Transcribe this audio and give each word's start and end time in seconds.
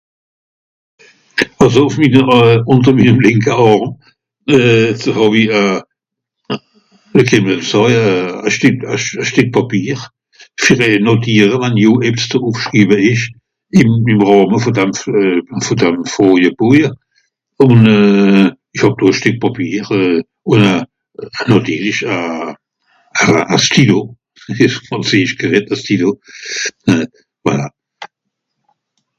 Àlso 1.63 1.81
ùf 1.87 1.95
minnere, 2.01 2.37
ùnter 2.73 2.93
minnem 2.97 3.19
linke 3.25 3.51
Àrm 3.65 3.83
euh... 4.55 4.87
so 5.01 5.09
hàw-i 5.17 5.43
e... 5.59 5.61
e(...), 7.19 7.19
e 7.19 8.49
stìck... 8.55 8.77
e 8.93 8.95
sch... 9.03 9.15
e 9.21 9.25
stìck 9.31 9.49
Pàpier.(...) 9.57 9.99
notiere(...) 11.09 11.55
ebbs 12.09 12.23
ze 12.31 12.37
ùfschriiwe 12.49 12.97
ìsch. 13.11 13.25
Ìm... 13.81 13.89
ìm 14.13 14.19
Ràhme 14.29 14.55
vù 14.63 14.71
dam... 14.79 14.89
euh... 15.19 15.39
vù 15.65 15.73
dam(...). 15.83 15.95
Ùn 17.67 17.77
euh... 17.95 18.45
Ìch 18.75 18.83
hàb 18.87 18.95
do 19.01 19.07
e 19.11 19.17
Stìck 19.19 19.37
Pàpier... 19.45 19.85
euh... 19.99 20.19
ù 20.49 20.51
a... 20.71 20.71
nàtirlich 21.51 22.01
a... 22.15 22.17
a 23.55 23.57
Stylo. 23.67 24.01
Dìs 24.47 24.65
ìsch 24.65 24.79
frànzeesch 24.89 25.35
geredt, 25.43 25.69
a 25.75 25.77
Stylo. 25.83 26.09
Hein... 26.89 27.05
voilà. 27.45 27.67